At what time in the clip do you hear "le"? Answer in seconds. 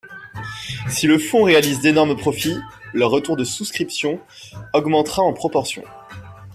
1.05-1.19